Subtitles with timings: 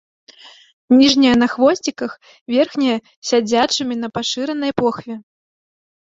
[0.99, 2.11] Ніжнія на хвосціках,
[2.55, 2.95] верхнія
[3.31, 5.15] сядзячымі на пашыранай похве.